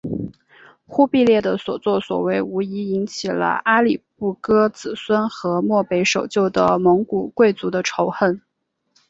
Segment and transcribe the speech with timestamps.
[0.87, 8.41] 忽必烈的所做所为无疑引起了阿里不哥子孙和漠北守旧的蒙古贵族的仇恨。